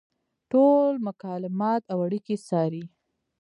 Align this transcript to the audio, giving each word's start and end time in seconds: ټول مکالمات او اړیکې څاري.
ټول 0.51 0.93
مکالمات 1.07 1.81
او 1.91 1.97
اړیکې 2.05 2.35
څاري. 2.47 2.83